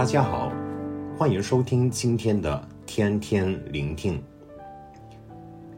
[0.00, 0.50] 大家好，
[1.14, 4.18] 欢迎收听今天的天天聆听。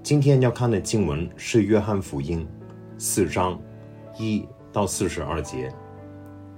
[0.00, 2.46] 今天要看的经文是《约翰福音》
[3.02, 3.60] 四章
[4.16, 5.74] 一到四十二节，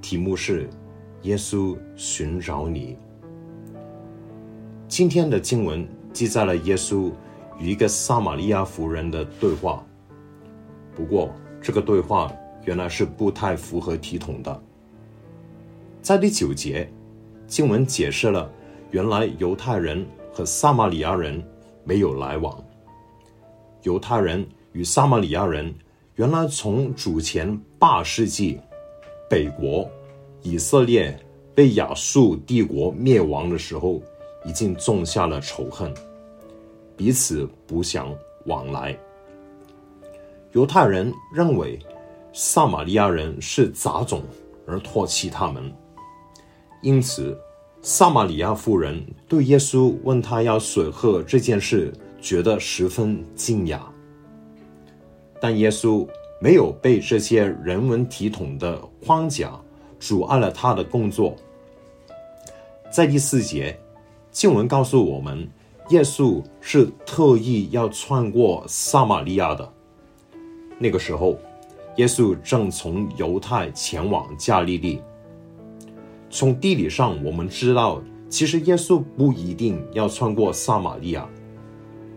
[0.03, 0.68] 题目是
[1.25, 2.98] “耶稣寻找你”。
[4.86, 7.11] 今天的经文记载了耶稣
[7.58, 9.82] 与一个撒玛利亚妇人的对话，
[10.94, 12.31] 不过这个对话
[12.67, 14.62] 原来是不太符合体统的。
[16.03, 16.86] 在第九节。
[17.46, 18.50] 经文解释了，
[18.90, 21.43] 原来犹太人和撒玛利亚人
[21.85, 22.62] 没有来往。
[23.82, 25.72] 犹太人与撒玛利亚人
[26.16, 28.58] 原来从主前八世纪
[29.29, 29.88] 北国
[30.43, 31.18] 以色列
[31.54, 34.00] 被亚述帝国灭亡的时候，
[34.44, 35.92] 已经种下了仇恨，
[36.97, 38.12] 彼此不相
[38.47, 38.97] 往来。
[40.52, 41.78] 犹太人认为
[42.33, 44.22] 撒玛利亚人是杂种，
[44.66, 45.72] 而唾弃他们。
[46.84, 47.34] 因此，
[47.80, 53.80] 撒玛利亚妇人对耶稣问他要水喝这件事，觉得十分惊讶。
[55.41, 56.06] 但耶稣
[56.38, 59.58] 没有被这些人文体统的框架
[59.98, 61.34] 阻碍了他的工作。
[62.91, 63.74] 在第四节，
[64.30, 65.48] 经文告诉我们，
[65.88, 69.72] 耶稣是特意要穿过撒玛利亚的。
[70.78, 71.38] 那个时候，
[71.96, 75.00] 耶稣正从犹太前往加利利。
[76.34, 81.28] 从地理上，我们知道，其实耶稣不一定要穿过撒玛利亚，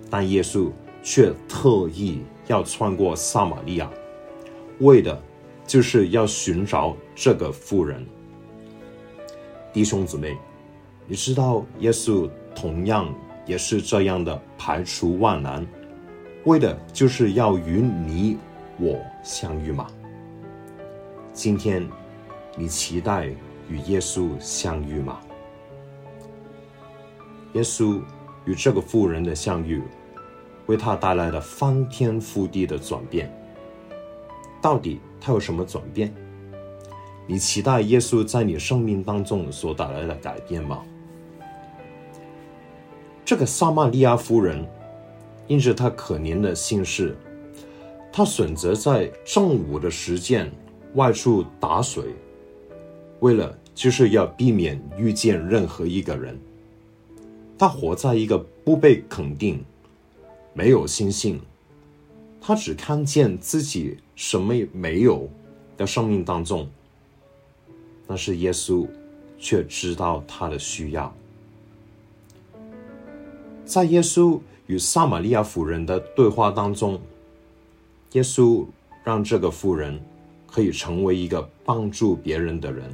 [0.09, 0.71] 但耶稣
[1.03, 3.87] 却特意要穿过撒玛利亚，
[4.79, 5.21] 为的
[5.67, 8.03] 就是要寻找这个妇人。
[9.71, 10.35] 弟兄姊妹，
[11.05, 13.13] 你知道耶稣同样
[13.45, 15.63] 也是这样的排除万难，
[16.45, 18.35] 为的就是要与你
[18.79, 19.85] 我相遇吗？
[21.33, 21.87] 今天
[22.55, 23.29] 你期待
[23.69, 25.19] 与耶稣相遇吗？
[27.53, 28.01] 耶稣
[28.45, 29.81] 与这个妇人的相遇，
[30.67, 33.33] 为他带来了翻天覆地的转变。
[34.61, 36.13] 到底他有什么转变？
[37.25, 40.83] 你期待耶稣在你生命当中所带来的改变吗？
[43.25, 44.65] 这个撒玛利亚妇人，
[45.47, 47.17] 因着她可怜的心事，
[48.11, 50.49] 她选择在正午的时间
[50.93, 52.05] 外出打水。
[53.19, 56.39] 为了就是要避免遇见任何一个人，
[57.57, 59.63] 他活在一个不被肯定、
[60.53, 61.39] 没有信心，
[62.39, 65.27] 他只看见自己什么也没有
[65.75, 66.67] 的生命当中。
[68.07, 68.87] 但是耶稣
[69.37, 71.13] 却知道他的需要，
[73.65, 76.99] 在耶稣与撒玛利亚妇人的对话当中，
[78.13, 78.65] 耶稣
[79.03, 79.99] 让这个妇人
[80.45, 82.89] 可以成为一个帮助别人的人。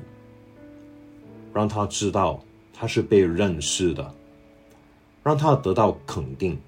[1.53, 2.43] 让他知道
[2.73, 4.13] 他是被认识的，
[5.21, 6.59] 让他得到肯定。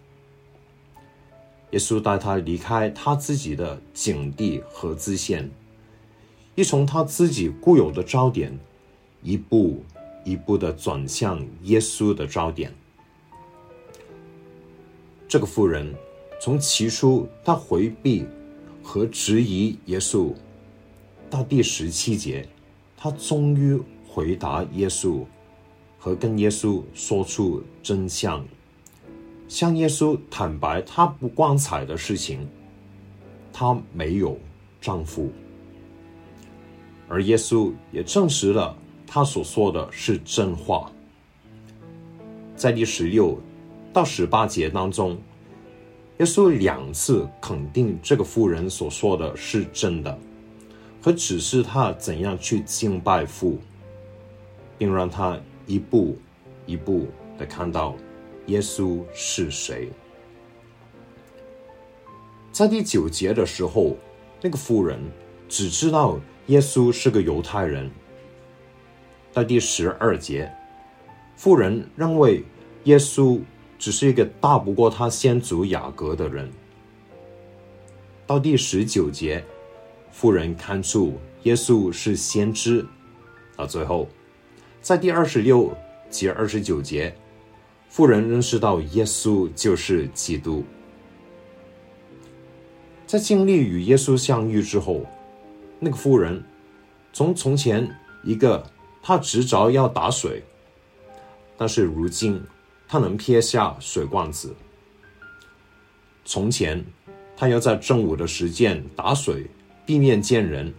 [1.71, 5.49] 耶稣带他离开他自己的境地和自限，
[6.53, 8.57] 一从他自己固有的焦点，
[9.23, 9.83] 一步
[10.23, 12.71] 一步的转向耶稣的焦点。
[15.27, 15.93] 这个妇人
[16.39, 18.25] 从起初她回避
[18.83, 20.31] 和质疑耶稣，
[21.29, 22.47] 到第十七节，
[22.95, 23.81] 他终于。
[24.15, 25.25] 回答耶稣，
[25.99, 28.41] 和跟耶稣说出真相，
[29.49, 32.47] 向耶稣坦白她不光彩的事情，
[33.51, 34.39] 她没有
[34.79, 35.29] 丈夫，
[37.09, 38.73] 而耶稣也证实了
[39.05, 40.89] 她所说的是真话。
[42.55, 43.37] 在第十六
[43.91, 45.17] 到十八节当中，
[46.19, 50.17] 耶稣两次肯定这个妇人所说的是真的，
[51.01, 53.59] 和指示她怎样去敬拜父。
[54.77, 56.17] 并让他一步
[56.65, 57.95] 一步的看到
[58.47, 59.89] 耶稣是谁。
[62.51, 63.97] 在第九节的时候，
[64.41, 64.99] 那个妇人
[65.49, 67.89] 只知道耶稣是个犹太人。
[69.33, 70.49] 到第十二节，
[71.35, 72.43] 妇人认为
[72.85, 73.41] 耶稣
[73.77, 76.49] 只是一个大不过他先祖雅各的人。
[78.25, 79.43] 到第十九节，
[80.11, 81.13] 妇人看出
[81.43, 82.85] 耶稣是先知。
[83.57, 84.07] 到最后。
[84.85, 85.75] 在第二十六
[86.11, 87.11] 节二十九节，
[87.89, 90.63] 妇人认识到耶稣就是基督。
[93.07, 95.03] 在经历与耶稣相遇之后，
[95.79, 96.43] 那个妇人
[97.11, 97.89] 从从前
[98.23, 98.63] 一个
[99.01, 100.43] 她执着要打水，
[101.57, 102.39] 但是如今
[102.87, 104.49] 她能撇下水罐子；
[106.25, 106.85] 从前
[107.35, 109.47] 她要在正午的时间打水，
[109.83, 110.71] 避免见人，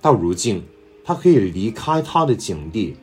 [0.00, 0.64] 到如今
[1.04, 2.96] 她可以离开她的境地。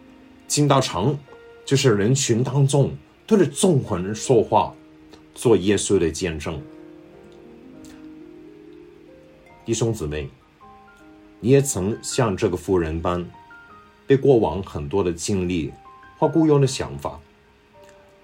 [0.47, 1.17] 进到城
[1.65, 2.91] 就是人群当中
[3.25, 4.73] 对着众人说话，
[5.33, 6.61] 做耶稣的见证。
[9.65, 10.29] 弟兄姊妹，
[11.39, 13.25] 你也曾像这个妇人般，
[14.05, 15.71] 被过往很多的经历
[16.19, 17.19] 或固有的想法，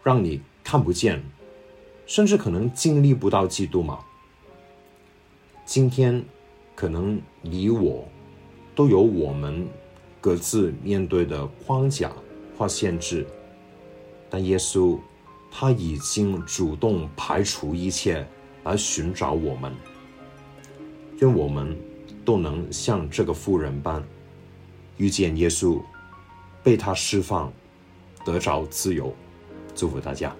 [0.03, 1.23] 让你看不见，
[2.05, 3.99] 甚至可能经历不到基督吗？
[5.65, 6.23] 今天，
[6.75, 8.05] 可能你我
[8.75, 9.65] 都有我们
[10.21, 12.11] 各自面对的框架
[12.57, 13.25] 或限制，
[14.29, 14.99] 但耶稣
[15.49, 18.27] 他已经主动排除一切
[18.63, 19.73] 来寻找我们。
[21.19, 21.77] 愿我们
[22.23, 24.03] 都能像这个妇人般
[24.97, 25.81] 遇见耶稣，
[26.63, 27.51] 被他释放，
[28.23, 29.13] 得着自由。
[29.75, 30.35] 祝福大家。